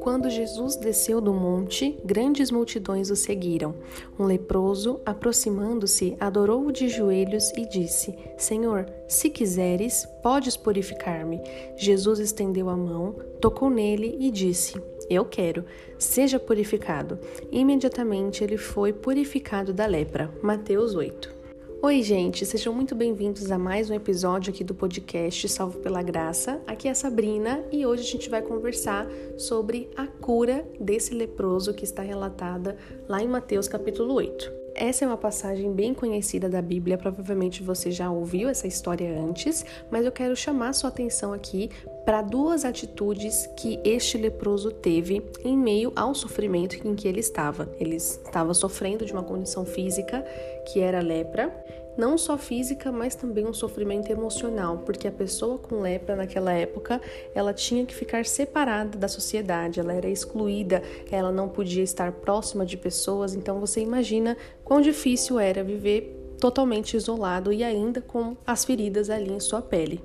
Quando 0.00 0.30
Jesus 0.30 0.74
desceu 0.76 1.20
do 1.20 1.32
monte, 1.32 1.98
grandes 2.04 2.50
multidões 2.50 3.10
o 3.10 3.16
seguiram. 3.16 3.74
Um 4.18 4.24
leproso, 4.24 5.00
aproximando-se, 5.04 6.16
adorou-o 6.18 6.72
de 6.72 6.88
joelhos 6.88 7.52
e 7.52 7.68
disse: 7.68 8.18
Senhor, 8.36 8.86
se 9.06 9.28
quiseres, 9.30 10.08
podes 10.22 10.56
purificar-me. 10.56 11.40
Jesus 11.76 12.18
estendeu 12.18 12.68
a 12.68 12.76
mão, 12.76 13.16
tocou 13.40 13.70
nele 13.70 14.16
e 14.18 14.30
disse: 14.30 14.80
Eu 15.10 15.24
quero, 15.24 15.64
seja 15.98 16.40
purificado. 16.40 17.18
Imediatamente 17.52 18.42
ele 18.42 18.56
foi 18.56 18.92
purificado 18.92 19.72
da 19.72 19.86
lepra. 19.86 20.32
Mateus 20.42 20.94
8. 20.94 21.37
Oi, 21.80 22.02
gente, 22.02 22.44
sejam 22.44 22.74
muito 22.74 22.92
bem-vindos 22.92 23.52
a 23.52 23.56
mais 23.56 23.88
um 23.88 23.94
episódio 23.94 24.52
aqui 24.52 24.64
do 24.64 24.74
podcast 24.74 25.48
Salvo 25.48 25.78
pela 25.78 26.02
Graça. 26.02 26.60
Aqui 26.66 26.88
é 26.88 26.90
a 26.90 26.94
Sabrina 26.94 27.64
e 27.70 27.86
hoje 27.86 28.02
a 28.02 28.06
gente 28.06 28.28
vai 28.28 28.42
conversar 28.42 29.06
sobre 29.36 29.88
a 29.96 30.04
cura 30.04 30.68
desse 30.80 31.14
leproso 31.14 31.72
que 31.72 31.84
está 31.84 32.02
relatada 32.02 32.76
lá 33.08 33.22
em 33.22 33.28
Mateus 33.28 33.68
capítulo 33.68 34.12
8. 34.14 34.67
Essa 34.80 35.04
é 35.04 35.08
uma 35.08 35.16
passagem 35.16 35.72
bem 35.72 35.92
conhecida 35.92 36.48
da 36.48 36.62
Bíblia, 36.62 36.96
provavelmente 36.96 37.64
você 37.64 37.90
já 37.90 38.12
ouviu 38.12 38.48
essa 38.48 38.68
história 38.68 39.20
antes, 39.20 39.66
mas 39.90 40.06
eu 40.06 40.12
quero 40.12 40.36
chamar 40.36 40.72
sua 40.72 40.88
atenção 40.88 41.32
aqui 41.32 41.68
para 42.04 42.22
duas 42.22 42.64
atitudes 42.64 43.50
que 43.56 43.80
este 43.82 44.16
leproso 44.16 44.70
teve 44.70 45.20
em 45.44 45.58
meio 45.58 45.92
ao 45.96 46.14
sofrimento 46.14 46.76
em 46.86 46.94
que 46.94 47.08
ele 47.08 47.18
estava. 47.18 47.68
Ele 47.80 47.96
estava 47.96 48.54
sofrendo 48.54 49.04
de 49.04 49.12
uma 49.12 49.24
condição 49.24 49.66
física 49.66 50.24
que 50.72 50.78
era 50.78 51.00
lepra, 51.00 51.52
não 51.98 52.16
só 52.16 52.38
física, 52.38 52.92
mas 52.92 53.16
também 53.16 53.44
um 53.44 53.52
sofrimento 53.52 54.10
emocional, 54.10 54.78
porque 54.78 55.08
a 55.08 55.12
pessoa 55.12 55.58
com 55.58 55.80
lepra 55.80 56.14
naquela 56.14 56.52
época, 56.52 57.00
ela 57.34 57.52
tinha 57.52 57.84
que 57.84 57.94
ficar 57.94 58.24
separada 58.24 58.96
da 58.96 59.08
sociedade, 59.08 59.80
ela 59.80 59.92
era 59.92 60.08
excluída, 60.08 60.80
ela 61.10 61.32
não 61.32 61.48
podia 61.48 61.82
estar 61.82 62.12
próxima 62.12 62.64
de 62.64 62.76
pessoas, 62.76 63.34
então 63.34 63.58
você 63.58 63.80
imagina 63.80 64.36
quão 64.64 64.80
difícil 64.80 65.40
era 65.40 65.64
viver 65.64 66.14
totalmente 66.38 66.96
isolado 66.96 67.52
e 67.52 67.64
ainda 67.64 68.00
com 68.00 68.36
as 68.46 68.64
feridas 68.64 69.10
ali 69.10 69.32
em 69.32 69.40
sua 69.40 69.60
pele. 69.60 70.00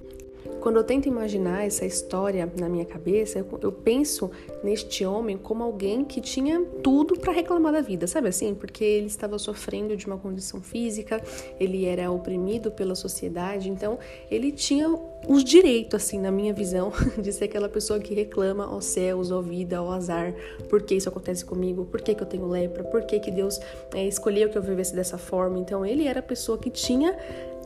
Quando 0.63 0.77
eu 0.77 0.83
tento 0.85 1.09
imaginar 1.09 1.65
essa 1.65 1.85
história 1.85 2.49
na 2.57 2.69
minha 2.69 2.85
cabeça, 2.85 3.37
eu, 3.37 3.59
eu 3.61 3.69
penso 3.69 4.31
neste 4.63 5.05
homem 5.05 5.37
como 5.37 5.61
alguém 5.61 6.05
que 6.05 6.21
tinha 6.21 6.63
tudo 6.81 7.19
para 7.19 7.33
reclamar 7.33 7.73
da 7.73 7.81
vida, 7.81 8.07
sabe 8.07 8.29
assim? 8.29 8.55
Porque 8.55 8.81
ele 8.81 9.07
estava 9.07 9.37
sofrendo 9.37 9.97
de 9.97 10.07
uma 10.07 10.17
condição 10.17 10.61
física, 10.61 11.21
ele 11.59 11.83
era 11.83 12.09
oprimido 12.09 12.71
pela 12.71 12.95
sociedade, 12.95 13.69
então 13.69 13.99
ele 14.31 14.53
tinha 14.53 14.87
os 15.27 15.43
direitos, 15.43 16.01
assim, 16.01 16.17
na 16.17 16.31
minha 16.31 16.53
visão, 16.53 16.93
de 17.21 17.33
ser 17.33 17.45
aquela 17.45 17.67
pessoa 17.67 17.99
que 17.99 18.13
reclama 18.13 18.65
aos 18.65 18.85
céus, 18.85 19.33
ao 19.33 19.41
vida, 19.41 19.79
ao 19.79 19.91
azar, 19.91 20.33
por 20.69 20.81
que 20.81 20.95
isso 20.95 21.09
acontece 21.09 21.43
comigo, 21.43 21.85
por 21.85 21.99
que, 21.99 22.15
que 22.15 22.23
eu 22.23 22.27
tenho 22.27 22.47
lepra, 22.47 22.85
por 22.85 23.03
que, 23.03 23.19
que 23.19 23.31
Deus 23.31 23.59
é, 23.93 24.07
escolheu 24.07 24.47
que 24.47 24.57
eu 24.57 24.61
vivesse 24.61 24.95
dessa 24.95 25.17
forma. 25.17 25.59
Então 25.59 25.85
ele 25.85 26.07
era 26.07 26.21
a 26.21 26.23
pessoa 26.23 26.57
que 26.57 26.69
tinha 26.69 27.17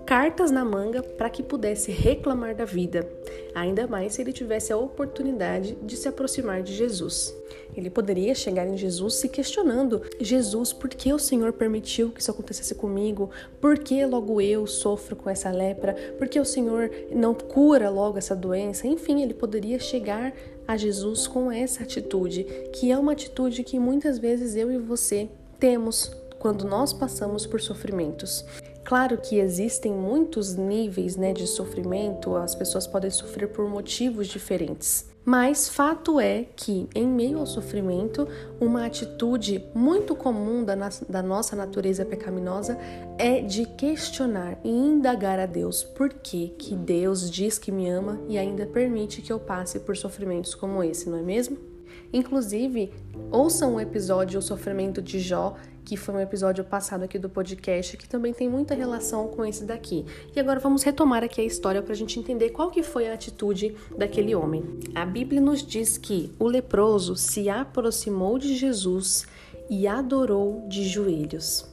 cartas 0.07 0.51
na 0.51 0.63
manga 0.63 1.03
para 1.03 1.29
que 1.29 1.43
pudesse 1.43 1.91
reclamar 1.91 2.55
da 2.55 2.63
vida, 2.63 3.05
ainda 3.53 3.85
mais 3.87 4.13
se 4.13 4.21
ele 4.21 4.31
tivesse 4.31 4.71
a 4.71 4.77
oportunidade 4.77 5.77
de 5.83 5.97
se 5.97 6.07
aproximar 6.07 6.63
de 6.63 6.73
Jesus. 6.73 7.35
Ele 7.75 7.89
poderia 7.89 8.33
chegar 8.33 8.65
em 8.65 8.77
Jesus 8.77 9.15
se 9.15 9.27
questionando: 9.27 10.01
Jesus, 10.17 10.71
por 10.71 10.89
que 10.89 11.11
o 11.11 11.19
Senhor 11.19 11.51
permitiu 11.51 12.09
que 12.09 12.21
isso 12.21 12.31
acontecesse 12.31 12.73
comigo? 12.73 13.29
Por 13.59 13.77
que 13.77 14.05
logo 14.05 14.39
eu 14.39 14.65
sofro 14.65 15.13
com 15.13 15.29
essa 15.29 15.51
lepra? 15.51 15.93
Por 16.17 16.29
que 16.29 16.39
o 16.39 16.45
Senhor 16.45 16.89
não 17.11 17.33
cura 17.33 17.89
logo 17.89 18.17
essa 18.17 18.33
doença? 18.33 18.87
Enfim, 18.87 19.21
ele 19.21 19.33
poderia 19.33 19.77
chegar 19.77 20.33
a 20.65 20.77
Jesus 20.77 21.27
com 21.27 21.51
essa 21.51 21.83
atitude, 21.83 22.45
que 22.71 22.93
é 22.93 22.97
uma 22.97 23.11
atitude 23.11 23.61
que 23.61 23.77
muitas 23.77 24.17
vezes 24.17 24.55
eu 24.55 24.71
e 24.71 24.77
você 24.77 25.27
temos 25.59 26.09
quando 26.39 26.65
nós 26.65 26.93
passamos 26.93 27.45
por 27.45 27.59
sofrimentos. 27.59 28.45
Claro 28.87 29.17
que 29.17 29.37
existem 29.37 29.91
muitos 29.91 30.55
níveis 30.55 31.17
né, 31.17 31.33
de 31.33 31.45
sofrimento, 31.45 32.37
as 32.37 32.55
pessoas 32.55 32.87
podem 32.87 33.11
sofrer 33.11 33.49
por 33.49 33.69
motivos 33.69 34.27
diferentes. 34.27 35.09
Mas 35.25 35.67
fato 35.67 36.21
é 36.21 36.45
que, 36.55 36.87
em 36.95 37.05
meio 37.05 37.37
ao 37.37 37.45
sofrimento, 37.45 38.25
uma 38.61 38.85
atitude 38.85 39.61
muito 39.75 40.15
comum 40.15 40.63
da, 40.63 40.73
da, 41.09 41.21
nossa 41.21 41.53
natureza 41.53 42.05
pecaminosa 42.05 42.77
é 43.17 43.41
de 43.41 43.65
questionar 43.65 44.57
e 44.63 44.69
indagar 44.69 45.37
a 45.37 45.45
Deus 45.45 45.83
por 45.83 46.13
que, 46.13 46.55
que 46.57 46.73
Deus 46.73 47.29
diz 47.29 47.59
que 47.59 47.73
me 47.73 47.89
ama 47.89 48.17
e 48.29 48.37
ainda 48.37 48.65
permite 48.65 49.21
que 49.21 49.33
eu 49.33 49.37
passe 49.37 49.81
por 49.81 49.97
sofrimentos 49.97 50.55
como 50.55 50.81
esse, 50.81 51.09
não 51.09 51.17
é 51.17 51.21
mesmo? 51.21 51.76
Inclusive, 52.11 52.91
ouçam 53.31 53.75
o 53.75 53.79
episódio 53.79 54.39
O 54.39 54.41
Sofrimento 54.41 55.01
de 55.01 55.19
Jó 55.19 55.55
que 55.87 55.95
foi 55.95 56.15
um 56.15 56.19
episódio 56.19 56.65
passado 56.65 57.03
aqui 57.03 57.17
do 57.17 57.29
podcast, 57.29 57.95
que 57.95 58.09
também 58.09 58.33
tem 58.33 58.49
muita 58.49 58.75
relação 58.75 59.29
com 59.29 59.45
esse 59.45 59.63
daqui. 59.63 60.05
E 60.35 60.39
agora 60.39 60.59
vamos 60.59 60.83
retomar 60.83 61.23
aqui 61.23 61.39
a 61.39 61.45
história 61.45 61.81
para 61.81 61.93
a 61.93 61.95
gente 61.95 62.19
entender 62.19 62.49
qual 62.49 62.69
que 62.69 62.83
foi 62.83 63.07
a 63.07 63.13
atitude 63.13 63.73
daquele 63.97 64.35
homem. 64.35 64.65
A 64.93 65.05
Bíblia 65.05 65.39
nos 65.39 65.65
diz 65.65 65.97
que 65.97 66.29
o 66.37 66.45
leproso 66.45 67.15
se 67.15 67.47
aproximou 67.47 68.37
de 68.37 68.53
Jesus 68.57 69.25
e 69.69 69.87
adorou 69.87 70.65
de 70.67 70.83
joelhos. 70.85 71.65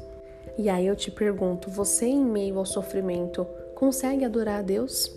E 0.57 0.69
aí 0.69 0.87
eu 0.87 0.95
te 0.95 1.11
pergunto, 1.11 1.69
você 1.69 2.07
em 2.07 2.25
meio 2.25 2.57
ao 2.57 2.65
sofrimento 2.65 3.45
consegue 3.75 4.25
adorar 4.25 4.61
a 4.61 4.63
Deus? 4.63 5.11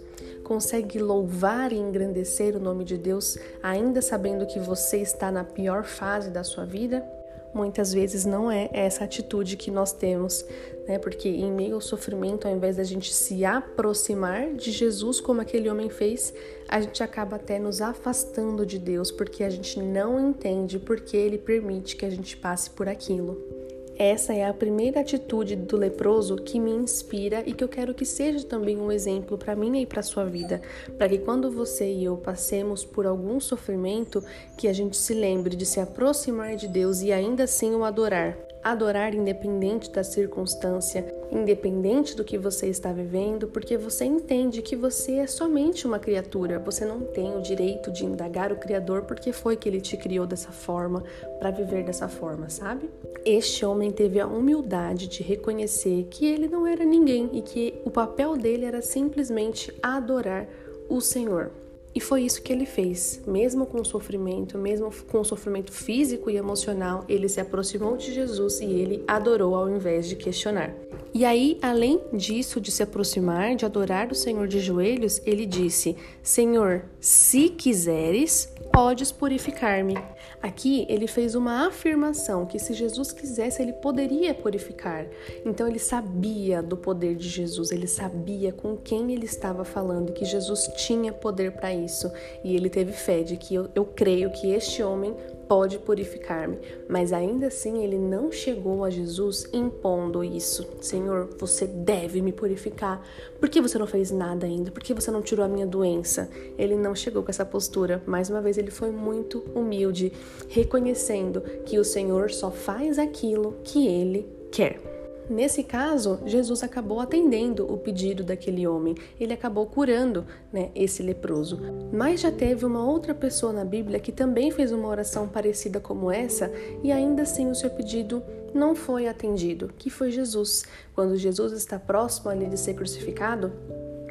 Consegue 0.47 0.97
louvar 0.97 1.73
e 1.73 1.77
engrandecer 1.77 2.55
o 2.55 2.59
nome 2.59 2.85
de 2.85 2.97
Deus, 2.97 3.37
ainda 3.61 4.01
sabendo 4.01 4.47
que 4.47 4.59
você 4.59 4.99
está 5.01 5.29
na 5.29 5.43
pior 5.43 5.83
fase 5.83 6.29
da 6.29 6.41
sua 6.41 6.63
vida? 6.63 7.05
muitas 7.53 7.91
vezes 7.91 8.23
não 8.23 8.51
é 8.51 8.69
essa 8.71 9.03
atitude 9.03 9.57
que 9.57 9.71
nós 9.71 9.91
temos, 9.91 10.45
né? 10.87 10.99
Porque 10.99 11.27
em 11.27 11.51
meio 11.51 11.75
ao 11.75 11.81
sofrimento, 11.81 12.47
ao 12.47 12.55
invés 12.55 12.77
da 12.77 12.83
gente 12.83 13.11
se 13.11 13.43
aproximar 13.43 14.53
de 14.53 14.71
Jesus 14.71 15.19
como 15.19 15.41
aquele 15.41 15.67
homem 15.67 15.89
fez, 15.89 16.31
a 16.67 16.79
gente 16.79 17.01
acaba 17.01 17.37
até 17.37 17.57
nos 17.57 17.81
afastando 17.81 18.63
de 18.63 18.77
Deus, 18.77 19.11
porque 19.11 19.43
a 19.43 19.49
gente 19.49 19.79
não 19.81 20.19
entende 20.29 20.77
porque 20.77 21.17
ele 21.17 21.39
permite 21.39 21.95
que 21.95 22.05
a 22.05 22.11
gente 22.11 22.37
passe 22.37 22.69
por 22.69 22.87
aquilo. 22.87 23.56
Essa 23.99 24.31
é 24.31 24.45
a 24.45 24.53
primeira 24.53 24.99
atitude 24.99 25.55
do 25.55 25.75
leproso 25.75 26.35
que 26.35 26.59
me 26.59 26.69
inspira 26.69 27.41
e 27.47 27.51
que 27.51 27.63
eu 27.63 27.67
quero 27.67 27.95
que 27.95 28.05
seja 28.05 28.45
também 28.45 28.77
um 28.77 28.91
exemplo 28.91 29.39
para 29.39 29.55
mim 29.55 29.81
e 29.81 29.87
para 29.87 30.03
sua 30.03 30.23
vida, 30.23 30.61
para 30.99 31.09
que 31.09 31.17
quando 31.17 31.49
você 31.49 31.91
e 31.91 32.03
eu 32.03 32.15
passemos 32.15 32.85
por 32.85 33.07
algum 33.07 33.39
sofrimento, 33.39 34.23
que 34.55 34.67
a 34.67 34.73
gente 34.73 34.95
se 34.95 35.15
lembre 35.15 35.55
de 35.55 35.65
se 35.65 35.79
aproximar 35.79 36.55
de 36.55 36.67
Deus 36.67 37.01
e 37.01 37.11
ainda 37.11 37.45
assim 37.45 37.73
o 37.73 37.83
adorar 37.83 38.37
adorar 38.71 39.13
independente 39.13 39.91
da 39.91 40.03
circunstância, 40.03 41.05
independente 41.31 42.15
do 42.15 42.23
que 42.23 42.37
você 42.37 42.67
está 42.67 42.91
vivendo, 42.91 43.47
porque 43.47 43.77
você 43.77 44.05
entende 44.05 44.61
que 44.61 44.75
você 44.75 45.17
é 45.17 45.27
somente 45.27 45.85
uma 45.85 45.99
criatura, 45.99 46.59
você 46.59 46.85
não 46.85 47.01
tem 47.01 47.35
o 47.35 47.41
direito 47.41 47.91
de 47.91 48.05
indagar 48.05 48.51
o 48.51 48.57
Criador 48.57 49.03
porque 49.03 49.31
foi 49.31 49.55
que 49.55 49.67
ele 49.67 49.81
te 49.81 49.97
criou 49.97 50.25
dessa 50.25 50.51
forma, 50.51 51.03
para 51.39 51.51
viver 51.51 51.83
dessa 51.83 52.07
forma, 52.07 52.49
sabe? 52.49 52.89
Este 53.25 53.65
homem 53.65 53.91
teve 53.91 54.19
a 54.19 54.27
humildade 54.27 55.07
de 55.07 55.23
reconhecer 55.23 56.07
que 56.09 56.25
ele 56.25 56.47
não 56.47 56.65
era 56.65 56.85
ninguém 56.85 57.29
e 57.33 57.41
que 57.41 57.79
o 57.85 57.91
papel 57.91 58.37
dele 58.37 58.65
era 58.65 58.81
simplesmente 58.81 59.73
adorar 59.81 60.47
o 60.89 61.01
Senhor. 61.01 61.51
E 61.95 61.99
foi 61.99 62.23
isso 62.23 62.41
que 62.41 62.53
ele 62.53 62.65
fez, 62.65 63.21
mesmo 63.25 63.65
com 63.65 63.81
o 63.81 63.85
sofrimento, 63.85 64.57
mesmo 64.57 64.91
com 65.07 65.19
o 65.19 65.25
sofrimento 65.25 65.71
físico 65.71 66.29
e 66.29 66.37
emocional, 66.37 67.03
ele 67.09 67.27
se 67.27 67.39
aproximou 67.39 67.97
de 67.97 68.13
Jesus 68.13 68.59
e 68.59 68.65
ele 68.65 69.03
adorou 69.07 69.55
ao 69.55 69.69
invés 69.69 70.07
de 70.07 70.15
questionar. 70.15 70.73
E 71.17 71.25
aí, 71.25 71.57
além 71.63 71.99
disso, 72.13 72.61
de 72.61 72.71
se 72.71 72.83
aproximar, 72.83 73.55
de 73.55 73.65
adorar 73.65 74.11
o 74.11 74.13
Senhor 74.13 74.47
de 74.47 74.59
joelhos, 74.59 75.19
ele 75.25 75.47
disse: 75.47 75.97
Senhor, 76.21 76.85
se 77.01 77.49
quiseres, 77.49 78.53
podes 78.71 79.11
purificar-me. 79.11 79.97
Aqui 80.43 80.85
ele 80.87 81.07
fez 81.07 81.33
uma 81.33 81.65
afirmação 81.65 82.45
que 82.45 82.59
se 82.59 82.75
Jesus 82.75 83.11
quisesse, 83.11 83.59
ele 83.63 83.73
poderia 83.73 84.35
purificar. 84.35 85.07
Então 85.43 85.67
ele 85.67 85.79
sabia 85.79 86.61
do 86.61 86.77
poder 86.77 87.15
de 87.15 87.27
Jesus, 87.27 87.71
ele 87.71 87.87
sabia 87.87 88.53
com 88.53 88.77
quem 88.77 89.11
ele 89.11 89.25
estava 89.25 89.65
falando, 89.65 90.13
que 90.13 90.23
Jesus 90.23 90.69
tinha 90.77 91.11
poder 91.11 91.53
para 91.53 91.73
isso. 91.73 92.11
E 92.43 92.55
ele 92.55 92.69
teve 92.69 92.91
fé 92.91 93.23
de 93.23 93.37
que 93.37 93.55
eu, 93.55 93.67
eu 93.73 93.85
creio 93.85 94.29
que 94.29 94.51
este 94.51 94.83
homem 94.83 95.15
pode 95.47 95.79
purificar-me. 95.79 96.57
Mas 96.87 97.13
ainda 97.13 97.47
assim 97.47 97.83
ele 97.83 97.97
não 97.97 98.31
chegou 98.31 98.83
a 98.83 98.89
Jesus 98.89 99.47
impondo 99.53 100.23
isso. 100.23 100.67
Senhor, 100.81 101.29
você 101.37 101.65
deve 101.65 102.21
me 102.21 102.31
purificar. 102.31 103.01
Por 103.39 103.49
que 103.49 103.61
você 103.61 103.77
não 103.77 103.87
fez 103.87 104.11
nada 104.11 104.45
ainda? 104.45 104.71
Por 104.71 104.83
que 104.83 104.93
você 104.93 105.11
não 105.11 105.21
tirou 105.21 105.45
a 105.45 105.49
minha 105.49 105.67
doença? 105.67 106.29
Ele 106.57 106.75
não 106.75 106.95
chegou 106.95 107.23
com 107.23 107.31
essa 107.31 107.45
postura. 107.45 108.01
Mais 108.05 108.29
uma 108.29 108.41
vez 108.41 108.57
ele 108.57 108.71
foi 108.71 108.91
muito 108.91 109.43
humilde, 109.55 110.11
reconhecendo 110.49 111.41
que 111.65 111.77
o 111.79 111.83
Senhor 111.83 112.31
só 112.31 112.51
faz 112.51 112.99
aquilo 112.99 113.55
que 113.63 113.87
ele 113.87 114.27
quer. 114.51 114.96
Nesse 115.29 115.63
caso, 115.63 116.19
Jesus 116.25 116.63
acabou 116.63 116.99
atendendo 116.99 117.71
o 117.71 117.77
pedido 117.77 118.23
daquele 118.23 118.67
homem, 118.67 118.95
ele 119.19 119.33
acabou 119.33 119.65
curando 119.65 120.25
né, 120.51 120.71
esse 120.75 121.01
leproso. 121.03 121.59
Mas 121.91 122.21
já 122.21 122.31
teve 122.31 122.65
uma 122.65 122.85
outra 122.85 123.13
pessoa 123.13 123.53
na 123.53 123.65
Bíblia 123.65 123.99
que 123.99 124.11
também 124.11 124.51
fez 124.51 124.71
uma 124.71 124.87
oração 124.87 125.27
parecida 125.27 125.79
como 125.79 126.11
essa 126.11 126.51
e 126.83 126.91
ainda 126.91 127.23
assim 127.23 127.49
o 127.49 127.55
seu 127.55 127.69
pedido 127.69 128.23
não 128.53 128.75
foi 128.75 129.07
atendido, 129.07 129.71
que 129.77 129.89
foi 129.89 130.11
Jesus. 130.11 130.65
Quando 130.93 131.15
Jesus 131.15 131.53
está 131.53 131.77
próximo 131.77 132.29
ali 132.29 132.47
de 132.47 132.57
ser 132.57 132.73
crucificado, 132.73 133.51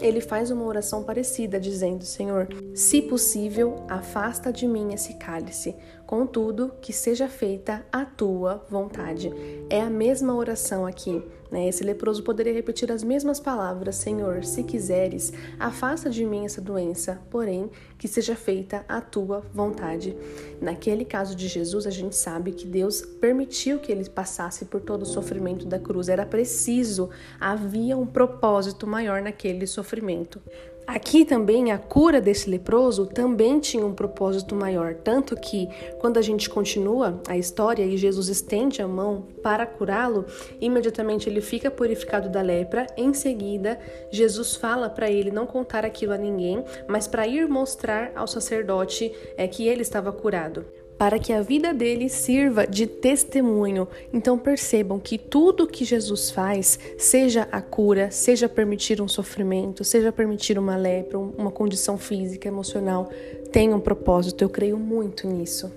ele 0.00 0.20
faz 0.20 0.50
uma 0.50 0.64
oração 0.64 1.02
parecida, 1.02 1.58
dizendo: 1.58 2.04
Senhor, 2.04 2.48
se 2.75 3.02
possível, 3.02 3.84
afasta 3.88 4.52
de 4.52 4.66
mim 4.66 4.93
esse 4.93 5.14
cálice, 5.14 5.75
contudo, 6.06 6.72
que 6.81 6.93
seja 6.93 7.28
feita 7.28 7.84
a 7.93 8.04
tua 8.04 8.64
vontade. 8.69 9.32
É 9.70 9.81
a 9.81 9.90
mesma 9.90 10.34
oração 10.34 10.87
aqui. 10.87 11.22
Né? 11.50 11.69
Esse 11.69 11.84
leproso 11.84 12.22
poderia 12.22 12.52
repetir 12.52 12.90
as 12.90 13.02
mesmas 13.02 13.40
palavras: 13.40 13.96
Senhor, 13.96 14.44
se 14.44 14.62
quiseres, 14.62 15.32
afasta 15.58 16.10
de 16.10 16.25
mim 16.25 16.44
essa 16.44 16.60
doença, 16.60 17.20
porém, 17.31 17.70
que 17.98 18.08
seja 18.08 18.34
feita 18.34 18.84
a 18.88 19.00
tua 19.00 19.44
vontade. 19.52 20.16
Naquele 20.60 21.04
caso 21.04 21.34
de 21.34 21.48
Jesus, 21.48 21.87
a 21.87 21.90
gente 21.90 22.16
sabe 22.16 22.52
que 22.52 22.66
Deus 22.66 23.02
permitiu 23.02 23.78
que 23.78 23.90
ele 23.90 24.08
passasse 24.08 24.64
por 24.66 24.81
todo 24.81 25.02
o 25.02 25.06
sofrimento 25.06 25.66
da 25.66 25.78
cruz. 25.78 26.08
Era 26.08 26.26
preciso, 26.26 27.10
havia 27.40 27.96
um 27.96 28.06
propósito 28.06 28.87
maior 28.87 29.22
naquele 29.22 29.66
sofrimento. 29.66 30.40
Aqui 30.87 31.25
também 31.25 31.73
a 31.73 31.79
cura 31.79 32.21
desse 32.21 32.49
leproso 32.49 33.06
também 33.06 33.59
tinha 33.59 33.85
um 33.85 33.93
propósito 33.93 34.55
maior, 34.55 34.94
tanto 34.94 35.35
que 35.35 35.69
quando 35.99 36.17
a 36.17 36.23
gente 36.23 36.49
continua 36.49 37.21
a 37.29 37.37
história 37.37 37.85
e 37.85 37.97
Jesus 37.97 38.29
estende 38.29 38.81
a 38.81 38.87
mão 38.87 39.27
para 39.43 39.67
curá-lo, 39.67 40.25
imediatamente 40.61 41.29
ele 41.29 41.41
fica 41.41 41.73
purificado 41.73 42.29
da 42.29 42.41
lepra. 42.41 42.87
Em 42.97 43.12
seguida, 43.12 43.81
Jesus 44.12 44.55
fala 44.55 44.88
para 44.88 45.11
ele 45.11 45.33
não 45.33 45.44
contar 45.44 45.85
aquilo 45.85 46.12
a 46.12 46.19
ninguém, 46.19 46.65
mas 46.87 47.09
para 47.09 47.27
ir 47.27 47.49
mostrar 47.49 48.12
ao 48.15 48.29
sacerdote 48.29 49.12
é, 49.37 49.49
que 49.49 49.67
ele 49.67 49.82
estava 49.82 50.12
curado 50.12 50.65
para 50.98 51.19
que 51.19 51.32
a 51.32 51.43
vida 51.43 51.75
dele 51.75 52.08
sirva 52.08 52.66
de 52.66 52.87
testemunho. 52.87 53.87
Então 54.12 54.38
percebam 54.38 54.98
que 54.98 55.19
tudo 55.19 55.66
que 55.66 55.84
Jesus 55.84 56.31
faz, 56.31 56.78
seja 56.98 57.46
a 57.52 57.60
cura, 57.60 58.10
seja 58.10 58.48
permitir 58.48 59.00
um 59.00 59.08
sofrimento, 59.08 59.84
seja 59.84 60.10
permitir 60.10 60.58
uma 60.58 60.76
lepra, 60.76 61.19
uma 61.19 61.50
condição 61.50 61.98
física, 61.98 62.48
emocional, 62.48 63.10
tem 63.52 63.72
um 63.75 63.81
propósito. 63.81 64.43
Eu 64.43 64.48
creio 64.48 64.78
muito 64.78 65.26
nisso. 65.26 65.70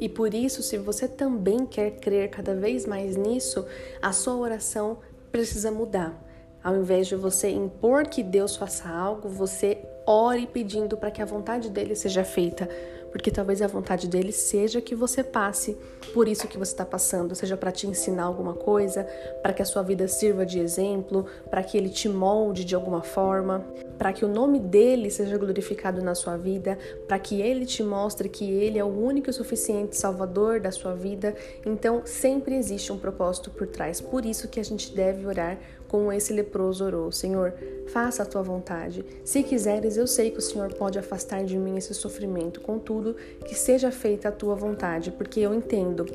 E 0.00 0.08
por 0.08 0.32
isso, 0.32 0.62
se 0.62 0.78
você 0.78 1.08
também 1.08 1.66
quer 1.66 1.92
crer 1.92 2.30
cada 2.30 2.54
vez 2.54 2.86
mais 2.86 3.16
nisso, 3.16 3.64
a 4.00 4.12
sua 4.12 4.36
oração 4.36 4.98
precisa 5.32 5.70
mudar. 5.72 6.24
Ao 6.62 6.76
invés 6.76 7.06
de 7.06 7.16
você 7.16 7.48
impor 7.48 8.06
que 8.06 8.22
Deus 8.22 8.56
faça 8.56 8.88
algo, 8.88 9.28
você 9.28 9.78
ore 10.06 10.46
pedindo 10.46 10.96
para 10.96 11.10
que 11.10 11.20
a 11.20 11.24
vontade 11.24 11.68
dele 11.68 11.94
seja 11.94 12.24
feita 12.24 12.68
porque 13.10 13.30
talvez 13.30 13.62
a 13.62 13.66
vontade 13.66 14.08
dele 14.08 14.32
seja 14.32 14.80
que 14.80 14.94
você 14.94 15.22
passe 15.22 15.76
por 16.12 16.26
isso 16.26 16.48
que 16.48 16.58
você 16.58 16.72
está 16.72 16.84
passando, 16.84 17.34
seja 17.34 17.56
para 17.56 17.70
te 17.70 17.86
ensinar 17.86 18.24
alguma 18.24 18.54
coisa, 18.54 19.04
para 19.42 19.52
que 19.52 19.62
a 19.62 19.64
sua 19.64 19.82
vida 19.82 20.08
sirva 20.08 20.44
de 20.44 20.58
exemplo, 20.58 21.26
para 21.50 21.62
que 21.62 21.76
ele 21.76 21.88
te 21.88 22.08
molde 22.08 22.64
de 22.64 22.74
alguma 22.74 23.02
forma, 23.02 23.64
para 23.98 24.12
que 24.12 24.24
o 24.24 24.28
nome 24.28 24.58
dele 24.58 25.10
seja 25.10 25.36
glorificado 25.36 26.02
na 26.02 26.14
sua 26.14 26.36
vida, 26.36 26.78
para 27.06 27.18
que 27.18 27.40
ele 27.42 27.66
te 27.66 27.82
mostre 27.82 28.28
que 28.28 28.48
ele 28.50 28.78
é 28.78 28.84
o 28.84 28.88
único 28.88 29.28
e 29.28 29.32
suficiente 29.32 29.96
salvador 29.96 30.60
da 30.60 30.70
sua 30.70 30.94
vida. 30.94 31.34
Então, 31.66 32.02
sempre 32.04 32.54
existe 32.54 32.92
um 32.92 32.98
propósito 32.98 33.50
por 33.50 33.66
trás. 33.66 34.00
Por 34.00 34.24
isso 34.24 34.48
que 34.48 34.60
a 34.60 34.64
gente 34.64 34.94
deve 34.94 35.26
orar 35.26 35.58
como 35.88 36.12
esse 36.12 36.32
leproso 36.32 36.84
orou: 36.84 37.10
Senhor, 37.10 37.54
faça 37.88 38.22
a 38.22 38.26
tua 38.26 38.42
vontade. 38.42 39.04
Se 39.24 39.42
quiseres, 39.42 39.96
eu 39.96 40.06
sei 40.06 40.30
que 40.30 40.38
o 40.38 40.42
Senhor 40.42 40.72
pode 40.74 40.98
afastar 40.98 41.44
de 41.44 41.56
mim 41.56 41.76
esse 41.76 41.94
sofrimento. 41.94 42.60
Contudo, 42.60 43.16
que 43.46 43.54
seja 43.54 43.90
feita 43.90 44.28
a 44.28 44.32
tua 44.32 44.54
vontade, 44.54 45.10
porque 45.10 45.40
eu 45.40 45.54
entendo 45.54 46.06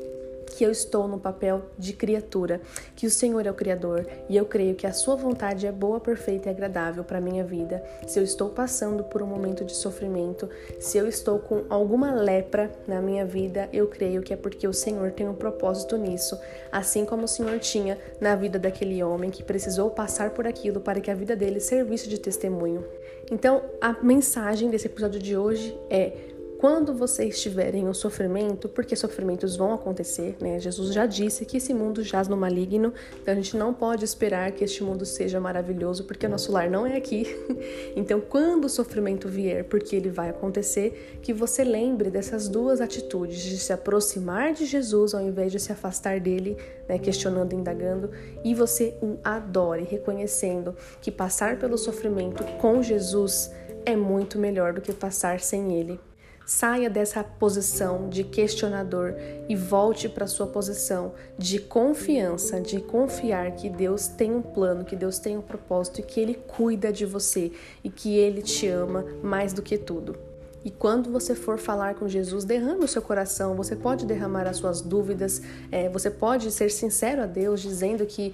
que 0.56 0.64
eu 0.64 0.70
estou 0.70 1.08
no 1.08 1.18
papel 1.18 1.62
de 1.76 1.92
criatura, 1.92 2.60
que 2.94 3.06
o 3.06 3.10
Senhor 3.10 3.46
é 3.46 3.50
o 3.50 3.54
Criador 3.54 4.06
e 4.28 4.36
eu 4.36 4.46
creio 4.46 4.74
que 4.74 4.86
a 4.86 4.92
Sua 4.92 5.16
vontade 5.16 5.66
é 5.66 5.72
boa, 5.72 5.98
perfeita 5.98 6.48
e 6.48 6.50
agradável 6.50 7.02
para 7.02 7.18
a 7.18 7.20
minha 7.20 7.42
vida. 7.42 7.82
Se 8.06 8.18
eu 8.18 8.22
estou 8.22 8.50
passando 8.50 9.04
por 9.04 9.22
um 9.22 9.26
momento 9.26 9.64
de 9.64 9.74
sofrimento, 9.74 10.48
se 10.78 10.96
eu 10.96 11.08
estou 11.08 11.38
com 11.38 11.64
alguma 11.68 12.14
lepra 12.14 12.70
na 12.86 13.00
minha 13.00 13.24
vida, 13.24 13.68
eu 13.72 13.88
creio 13.88 14.22
que 14.22 14.32
é 14.32 14.36
porque 14.36 14.66
o 14.68 14.72
Senhor 14.72 15.10
tem 15.10 15.28
um 15.28 15.34
propósito 15.34 15.96
nisso, 15.96 16.38
assim 16.70 17.04
como 17.04 17.24
o 17.24 17.28
Senhor 17.28 17.58
tinha 17.58 17.98
na 18.20 18.36
vida 18.36 18.58
daquele 18.58 19.02
homem 19.02 19.30
que 19.30 19.42
precisou 19.42 19.90
passar 19.90 20.30
por 20.30 20.46
aquilo 20.46 20.80
para 20.80 21.00
que 21.00 21.10
a 21.10 21.14
vida 21.14 21.34
dele 21.34 21.60
servisse 21.60 22.08
de 22.08 22.18
testemunho. 22.18 22.84
Então, 23.30 23.62
a 23.80 23.92
mensagem 24.02 24.70
desse 24.70 24.86
episódio 24.86 25.20
de 25.20 25.36
hoje 25.36 25.76
é 25.88 26.33
quando 26.58 26.94
você 26.94 27.26
estiver 27.26 27.74
em 27.74 27.86
um 27.86 27.94
sofrimento, 27.94 28.68
porque 28.68 28.96
sofrimentos 28.96 29.56
vão 29.56 29.72
acontecer, 29.72 30.36
né? 30.40 30.58
Jesus 30.58 30.92
já 30.94 31.06
disse 31.06 31.44
que 31.44 31.56
esse 31.56 31.74
mundo 31.74 32.02
jaz 32.02 32.28
no 32.28 32.36
maligno, 32.36 32.92
então 33.20 33.32
a 33.32 33.36
gente 33.36 33.56
não 33.56 33.74
pode 33.74 34.04
esperar 34.04 34.52
que 34.52 34.64
este 34.64 34.82
mundo 34.82 35.04
seja 35.04 35.40
maravilhoso, 35.40 36.04
porque 36.04 36.26
o 36.26 36.28
nosso 36.28 36.52
lar 36.52 36.70
não 36.70 36.86
é 36.86 36.96
aqui. 36.96 37.24
Então, 37.96 38.20
quando 38.20 38.64
o 38.64 38.68
sofrimento 38.68 39.28
vier, 39.28 39.64
porque 39.64 39.94
ele 39.96 40.10
vai 40.10 40.28
acontecer, 40.28 41.18
que 41.22 41.32
você 41.32 41.62
lembre 41.64 42.10
dessas 42.10 42.48
duas 42.48 42.80
atitudes, 42.80 43.42
de 43.42 43.56
se 43.58 43.72
aproximar 43.72 44.52
de 44.52 44.66
Jesus 44.66 45.14
ao 45.14 45.20
invés 45.20 45.52
de 45.52 45.60
se 45.60 45.72
afastar 45.72 46.20
dele, 46.20 46.56
né? 46.88 46.98
questionando, 46.98 47.52
indagando, 47.52 48.10
e 48.44 48.54
você 48.54 48.94
o 49.00 49.18
adore, 49.22 49.84
reconhecendo 49.84 50.74
que 51.00 51.10
passar 51.10 51.58
pelo 51.58 51.78
sofrimento 51.78 52.44
com 52.58 52.82
Jesus 52.82 53.50
é 53.86 53.94
muito 53.96 54.38
melhor 54.38 54.72
do 54.72 54.80
que 54.80 54.92
passar 54.92 55.40
sem 55.40 55.74
ele. 55.78 56.00
Saia 56.46 56.90
dessa 56.90 57.24
posição 57.24 58.08
de 58.10 58.22
questionador 58.22 59.14
e 59.48 59.56
volte 59.56 60.10
para 60.10 60.26
sua 60.26 60.46
posição 60.46 61.14
de 61.38 61.58
confiança, 61.58 62.60
de 62.60 62.80
confiar 62.80 63.52
que 63.52 63.70
Deus 63.70 64.08
tem 64.08 64.34
um 64.34 64.42
plano, 64.42 64.84
que 64.84 64.94
Deus 64.94 65.18
tem 65.18 65.38
um 65.38 65.42
propósito 65.42 66.00
e 66.00 66.02
que 66.02 66.20
Ele 66.20 66.34
cuida 66.34 66.92
de 66.92 67.06
você 67.06 67.50
e 67.82 67.88
que 67.88 68.16
Ele 68.16 68.42
te 68.42 68.68
ama 68.68 69.06
mais 69.22 69.54
do 69.54 69.62
que 69.62 69.78
tudo. 69.78 70.18
E 70.64 70.70
quando 70.70 71.10
você 71.10 71.34
for 71.34 71.58
falar 71.58 71.94
com 71.94 72.08
Jesus, 72.08 72.42
derrame 72.44 72.84
o 72.84 72.88
seu 72.88 73.02
coração. 73.02 73.54
Você 73.54 73.76
pode 73.76 74.06
derramar 74.06 74.46
as 74.46 74.56
suas 74.56 74.80
dúvidas, 74.80 75.42
é, 75.70 75.90
você 75.90 76.10
pode 76.10 76.50
ser 76.50 76.70
sincero 76.70 77.22
a 77.22 77.26
Deus, 77.26 77.60
dizendo 77.60 78.06
que 78.06 78.32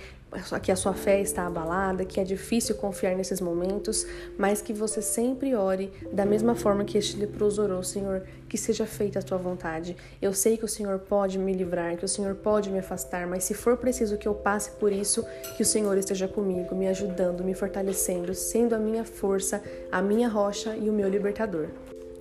que 0.63 0.71
a 0.71 0.77
sua 0.77 0.95
fé 0.95 1.21
está 1.21 1.47
abalada, 1.47 2.05
que 2.05 2.21
é 2.21 2.25
difícil 2.25 2.77
confiar 2.77 3.17
nesses 3.17 3.41
momentos, 3.41 4.07
mas 4.39 4.63
que 4.63 4.73
você 4.73 5.03
sempre 5.03 5.55
ore 5.55 5.93
da 6.13 6.25
mesma 6.25 6.55
forma 6.55 6.85
que 6.85 6.97
este 6.97 7.17
leproso 7.17 7.63
orou, 7.63 7.83
Senhor, 7.83 8.23
que 8.49 8.57
seja 8.57 8.87
feita 8.87 9.19
a 9.19 9.23
tua 9.23 9.39
vontade. 9.39 9.97
Eu 10.23 10.33
sei 10.33 10.57
que 10.57 10.65
o 10.65 10.69
Senhor 10.69 10.99
pode 11.01 11.39
me 11.39 11.53
livrar, 11.53 11.97
que 11.97 12.05
o 12.05 12.09
Senhor 12.09 12.35
pode 12.37 12.71
me 12.71 12.79
afastar, 12.79 13.27
mas 13.27 13.45
se 13.45 13.55
for 13.55 13.77
preciso 13.77 14.19
que 14.19 14.29
eu 14.29 14.35
passe 14.35 14.71
por 14.73 14.93
isso, 14.93 15.25
que 15.57 15.63
o 15.63 15.67
Senhor 15.67 15.97
esteja 15.99 16.29
comigo, 16.29 16.75
me 16.75 16.87
ajudando, 16.89 17.43
me 17.43 17.55
fortalecendo, 17.55 18.35
sendo 18.35 18.75
a 18.75 18.79
minha 18.79 19.05
força, 19.05 19.63
a 19.91 20.01
minha 20.01 20.29
rocha 20.29 20.77
e 20.77 20.89
o 20.89 20.93
meu 20.93 21.09
libertador. 21.09 21.69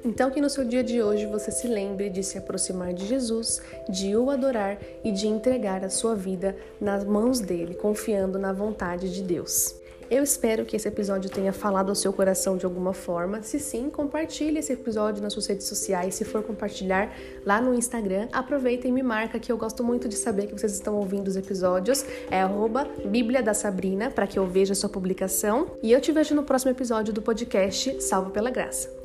Então, 0.03 0.31
que 0.31 0.39
no 0.39 0.49
seu 0.49 0.63
dia 0.63 0.83
de 0.83 1.01
hoje 1.01 1.25
você 1.25 1.51
se 1.51 1.67
lembre 1.67 2.09
de 2.09 2.23
se 2.23 2.37
aproximar 2.37 2.93
de 2.93 3.05
Jesus, 3.05 3.61
de 3.89 4.15
o 4.15 4.29
adorar 4.29 4.79
e 5.03 5.11
de 5.11 5.27
entregar 5.27 5.83
a 5.83 5.89
sua 5.89 6.15
vida 6.15 6.55
nas 6.79 7.03
mãos 7.03 7.39
dele, 7.39 7.75
confiando 7.75 8.39
na 8.39 8.53
vontade 8.53 9.13
de 9.13 9.21
Deus. 9.21 9.75
Eu 10.09 10.23
espero 10.23 10.65
que 10.65 10.75
esse 10.75 10.87
episódio 10.87 11.29
tenha 11.29 11.53
falado 11.53 11.89
ao 11.89 11.95
seu 11.95 12.11
coração 12.11 12.57
de 12.57 12.65
alguma 12.65 12.93
forma. 12.93 13.43
Se 13.43 13.59
sim, 13.59 13.91
compartilhe 13.91 14.57
esse 14.57 14.73
episódio 14.73 15.21
nas 15.21 15.33
suas 15.33 15.45
redes 15.45 15.67
sociais. 15.67 16.15
Se 16.15 16.25
for 16.25 16.41
compartilhar 16.41 17.15
lá 17.45 17.61
no 17.61 17.75
Instagram, 17.75 18.27
aproveita 18.31 18.87
e 18.87 18.91
me 18.91 19.03
marca 19.03 19.37
que 19.37 19.51
eu 19.51 19.57
gosto 19.57 19.83
muito 19.83 20.09
de 20.09 20.15
saber 20.15 20.47
que 20.47 20.59
vocês 20.59 20.73
estão 20.73 20.95
ouvindo 20.95 21.27
os 21.27 21.35
episódios. 21.35 22.03
É 22.31 22.41
arroba 22.41 22.87
Bíblia 23.05 23.43
da 23.43 23.53
Sabrina 23.53 24.09
para 24.09 24.25
que 24.25 24.39
eu 24.39 24.47
veja 24.47 24.73
sua 24.73 24.89
publicação. 24.89 25.67
E 25.83 25.91
eu 25.91 26.01
te 26.01 26.11
vejo 26.11 26.33
no 26.33 26.41
próximo 26.41 26.71
episódio 26.71 27.13
do 27.13 27.21
podcast 27.21 28.01
Salvo 28.01 28.31
pela 28.31 28.49
Graça. 28.49 28.98